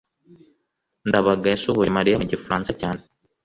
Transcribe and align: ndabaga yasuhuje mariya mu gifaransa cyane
ndabaga 1.07 1.45
yasuhuje 1.53 1.89
mariya 1.97 2.19
mu 2.21 2.25
gifaransa 2.31 2.71
cyane 2.79 3.01